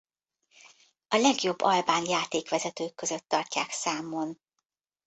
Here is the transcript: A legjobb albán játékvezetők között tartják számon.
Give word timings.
A 1.07 1.15
legjobb 1.17 1.61
albán 1.61 2.05
játékvezetők 2.05 2.95
között 2.95 3.27
tartják 3.27 3.71
számon. 3.71 4.41